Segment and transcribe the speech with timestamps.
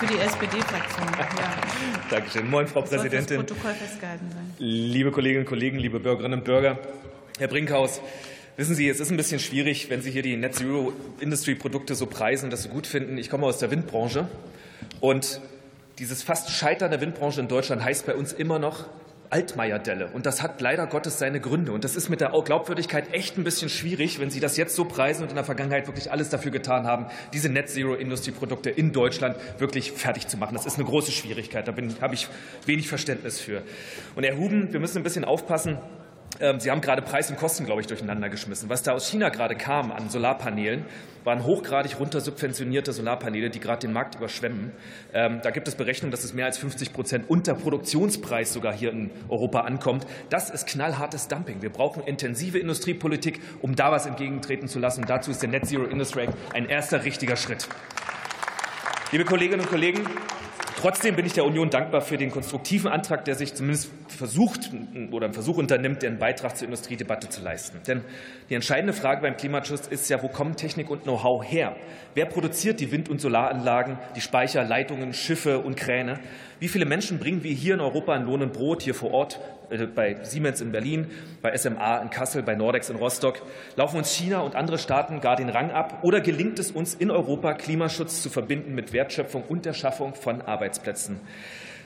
[0.00, 1.52] Für die SPD-Fraktion, ja.
[2.08, 2.48] Dankeschön.
[2.48, 3.36] Moin, Frau Das Präsidentin.
[3.44, 4.54] Protokoll festgehalten sein.
[4.58, 6.78] Liebe Kolleginnen und Kollegen, liebe Bürgerinnen und Bürger,
[7.38, 8.00] Herr Brinkhaus,
[8.56, 11.94] wissen Sie, es ist ein bisschen schwierig, wenn Sie hier die Net Zero Industry Produkte
[11.94, 13.18] so preisen und das so gut finden.
[13.18, 14.26] Ich komme aus der Windbranche
[15.00, 15.38] und
[15.98, 18.86] dieses fast Scheitern der Windbranche in Deutschland heißt bei uns immer noch
[19.30, 20.08] Altmaier-Delle.
[20.08, 21.72] Und das hat leider Gottes seine Gründe.
[21.72, 24.84] Und das ist mit der Glaubwürdigkeit echt ein bisschen schwierig, wenn Sie das jetzt so
[24.84, 28.70] preisen und in der Vergangenheit wirklich alles dafür getan haben, diese Net Zero Industry Produkte
[28.70, 30.54] in Deutschland wirklich fertig zu machen.
[30.54, 31.66] Das ist eine große Schwierigkeit.
[31.68, 32.28] Da habe ich
[32.66, 33.62] wenig Verständnis für.
[34.16, 35.78] Und Herr Huben, wir müssen ein bisschen aufpassen.
[36.38, 38.68] Ähm, Sie haben gerade Preis und Kosten, glaube ich, durcheinander geschmissen.
[38.68, 40.84] Was da aus China gerade kam an Solarpanelen,
[41.24, 44.72] waren hochgradig runtersubventionierte Solarpaneele, die gerade den Markt überschwemmen.
[45.12, 48.90] Ähm, Da gibt es Berechnungen, dass es mehr als 50 Prozent unter Produktionspreis sogar hier
[48.90, 50.06] in Europa ankommt.
[50.30, 51.62] Das ist knallhartes Dumping.
[51.62, 55.04] Wir brauchen intensive Industriepolitik, um da was entgegentreten zu lassen.
[55.06, 57.68] Dazu ist der Net Zero Industry Act ein erster richtiger Schritt.
[59.12, 60.06] Liebe Kolleginnen und Kollegen,
[60.80, 64.70] Trotzdem bin ich der Union dankbar für den konstruktiven Antrag, der sich zumindest versucht
[65.10, 67.82] oder einen Versuch unternimmt, einen Beitrag zur Industriedebatte zu leisten.
[67.86, 68.02] Denn
[68.48, 71.76] die entscheidende Frage beim Klimaschutz ist ja, wo kommen Technik und Know-how her?
[72.14, 76.18] Wer produziert die Wind- und Solaranlagen, die Speicher, Leitungen, Schiffe und Kräne?
[76.60, 79.38] Wie viele Menschen bringen wir hier in Europa in Lohn und Brot, hier vor Ort
[79.94, 81.06] bei Siemens in Berlin,
[81.42, 83.40] bei SMA in Kassel, bei Nordex in Rostock?
[83.76, 86.00] Laufen uns China und andere Staaten gar den Rang ab?
[86.02, 90.42] Oder gelingt es uns in Europa, Klimaschutz zu verbinden mit Wertschöpfung und der Schaffung von
[90.42, 91.20] Arbeitsplätzen?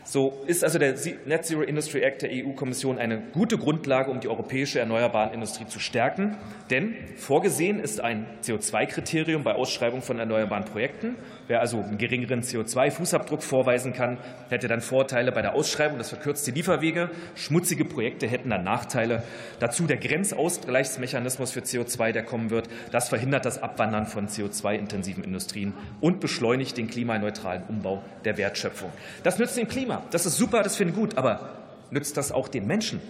[0.06, 4.28] So ist also der Net Zero Industry Act der EU-Kommission eine gute Grundlage, um die
[4.28, 6.36] europäische Erneuerbarenindustrie zu stärken.
[6.70, 11.16] Denn vorgesehen ist ein CO2-Kriterium bei Ausschreibung von erneuerbaren Projekten.
[11.46, 14.18] Wer also einen geringeren CO2-Fußabdruck vorweisen kann,
[14.50, 15.96] hätte dann Vorteile bei der Ausschreibung.
[15.96, 17.10] Das verkürzt die Lieferwege.
[17.34, 19.22] Schmutzige Projekte hätten dann Nachteile.
[19.58, 22.68] Dazu der Grenzausgleichsmechanismus für CO2, der kommen wird.
[22.92, 28.90] Das verhindert das Abwandern von CO2-intensiven Industrien und beschleunigt den klimaneutralen Umbau der Wertschöpfung.
[29.22, 29.93] Das nützt dem Klima.
[30.10, 31.16] Das ist super, das finde ich gut.
[31.16, 31.50] Aber
[31.90, 33.00] nützt das auch den Menschen?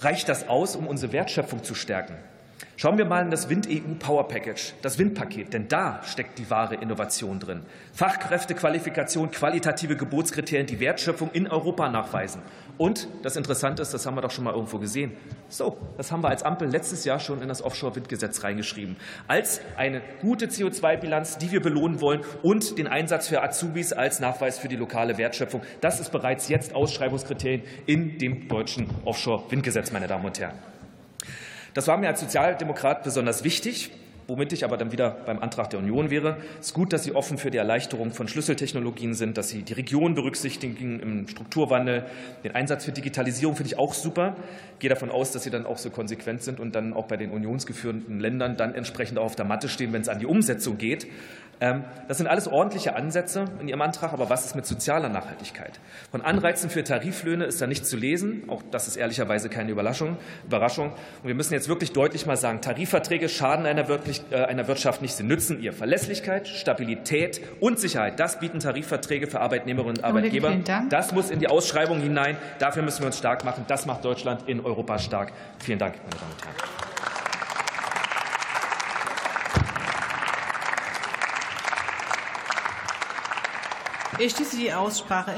[0.00, 2.16] Reicht das aus, um unsere Wertschöpfung zu stärken?
[2.76, 6.74] Schauen wir mal in das Wind-EU Power Package, das Windpaket, denn da steckt die wahre
[6.74, 7.62] Innovation drin.
[7.92, 12.42] Fachkräftequalifikation, qualitative Gebotskriterien, die Wertschöpfung in Europa nachweisen.
[12.76, 15.12] Und das Interessante ist, das haben wir doch schon mal irgendwo gesehen.
[15.48, 18.96] So, das haben wir als Ampel letztes Jahr schon in das Offshore-Windgesetz reingeschrieben.
[19.28, 24.58] Als eine gute CO2-Bilanz, die wir belohnen wollen und den Einsatz für Azubis als Nachweis
[24.58, 25.62] für die lokale Wertschöpfung.
[25.80, 30.73] Das ist bereits jetzt Ausschreibungskriterien in dem deutschen Offshore-Windgesetz, meine Damen und Herren.
[31.74, 33.90] Das war mir als Sozialdemokrat besonders wichtig.
[34.26, 36.38] Womit ich aber dann wieder beim Antrag der Union wäre.
[36.58, 39.74] Es ist gut, dass Sie offen für die Erleichterung von Schlüsseltechnologien sind, dass Sie die
[39.74, 42.06] Region berücksichtigen im Strukturwandel.
[42.42, 44.34] Den Einsatz für Digitalisierung finde ich auch super.
[44.74, 47.18] Ich gehe davon aus, dass Sie dann auch so konsequent sind und dann auch bei
[47.18, 50.78] den unionsgeführten Ländern dann entsprechend auch auf der Matte stehen, wenn es an die Umsetzung
[50.78, 51.06] geht.
[51.60, 55.80] Ähm, Das sind alles ordentliche Ansätze in Ihrem Antrag, aber was ist mit sozialer Nachhaltigkeit?
[56.10, 58.44] Von Anreizen für Tariflöhne ist da nichts zu lesen.
[58.48, 60.16] Auch das ist ehrlicherweise keine Überraschung.
[60.46, 60.92] Überraschung.
[61.22, 65.14] Und wir müssen jetzt wirklich deutlich mal sagen, Tarifverträge schaden einer, äh, Wirtschaft nicht.
[65.14, 68.20] Sie nützen ihr Verlässlichkeit, Stabilität und Sicherheit.
[68.20, 70.54] Das bieten Tarifverträge für Arbeitnehmerinnen und Arbeitgeber.
[70.88, 72.36] Das muss in die Ausschreibung hinein.
[72.58, 73.64] Dafür müssen wir uns stark machen.
[73.68, 75.32] Das macht Deutschland in Europa stark.
[75.58, 76.83] Vielen Dank, meine Damen und Herren.
[84.18, 85.32] Ich schließe die Aussprache.